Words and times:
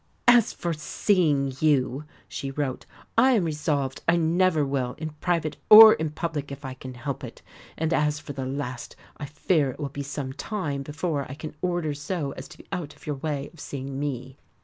"As 0.27 0.51
for 0.51 0.73
seeing 0.73 1.53
you," 1.59 2.05
she 2.27 2.49
wrote, 2.49 2.87
"I 3.19 3.33
am 3.33 3.43
resolved 3.45 4.01
I 4.09 4.15
never 4.15 4.65
will 4.65 4.95
in 4.97 5.11
private 5.21 5.57
or 5.69 5.93
in 5.93 6.09
public 6.09 6.51
if 6.51 6.65
I 6.65 6.73
can 6.73 6.95
help 6.95 7.23
it; 7.23 7.43
and, 7.77 7.93
as 7.93 8.17
for 8.17 8.33
the 8.33 8.47
last, 8.47 8.95
I 9.17 9.27
fear 9.27 9.69
it 9.69 9.79
will 9.79 9.89
be 9.89 10.01
some 10.01 10.33
time 10.33 10.81
before 10.81 11.29
I 11.29 11.35
can 11.35 11.53
order 11.61 11.93
so 11.93 12.31
as 12.31 12.47
to 12.47 12.57
be 12.57 12.67
out 12.71 12.95
of 12.95 13.05
your 13.05 13.17
way 13.17 13.51
of 13.53 13.59
seeing 13.59 13.99
me. 13.99 14.39